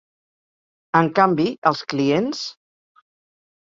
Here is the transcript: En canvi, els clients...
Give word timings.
En 1.01 1.13
canvi, 1.21 1.47
els 1.73 1.87
clients... 1.95 2.45